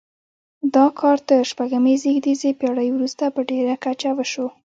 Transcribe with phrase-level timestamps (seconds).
[0.75, 4.47] دا کار تر شپږمې زېږدیزې پیړۍ وروسته په ډیره کچه وشو.